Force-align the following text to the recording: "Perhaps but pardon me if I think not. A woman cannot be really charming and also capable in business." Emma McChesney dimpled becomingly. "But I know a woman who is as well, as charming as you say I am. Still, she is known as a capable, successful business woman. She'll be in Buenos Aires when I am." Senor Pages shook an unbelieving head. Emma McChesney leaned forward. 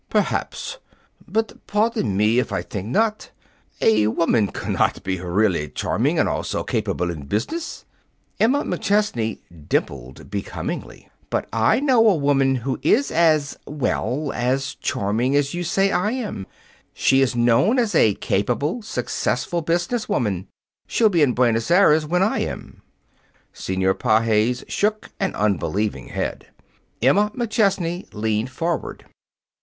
"Perhaps 0.09 0.79
but 1.27 1.67
pardon 1.67 2.17
me 2.17 2.39
if 2.39 2.51
I 2.51 2.63
think 2.63 2.87
not. 2.87 3.29
A 3.81 4.07
woman 4.07 4.47
cannot 4.47 5.03
be 5.03 5.19
really 5.19 5.69
charming 5.69 6.17
and 6.17 6.27
also 6.27 6.63
capable 6.63 7.11
in 7.11 7.27
business." 7.27 7.85
Emma 8.39 8.63
McChesney 8.63 9.37
dimpled 9.69 10.31
becomingly. 10.31 11.07
"But 11.29 11.47
I 11.53 11.79
know 11.81 12.09
a 12.09 12.15
woman 12.15 12.55
who 12.55 12.79
is 12.81 13.11
as 13.11 13.59
well, 13.67 14.31
as 14.33 14.73
charming 14.73 15.35
as 15.35 15.53
you 15.53 15.63
say 15.63 15.91
I 15.91 16.13
am. 16.13 16.47
Still, 16.47 16.87
she 16.95 17.21
is 17.21 17.35
known 17.35 17.77
as 17.77 17.93
a 17.93 18.15
capable, 18.15 18.81
successful 18.81 19.61
business 19.61 20.09
woman. 20.09 20.47
She'll 20.87 21.09
be 21.09 21.21
in 21.21 21.35
Buenos 21.35 21.69
Aires 21.69 22.07
when 22.07 22.23
I 22.23 22.39
am." 22.39 22.81
Senor 23.53 23.93
Pages 23.93 24.63
shook 24.67 25.11
an 25.19 25.35
unbelieving 25.35 26.07
head. 26.07 26.47
Emma 27.03 27.29
McChesney 27.35 28.11
leaned 28.11 28.49
forward. 28.49 29.05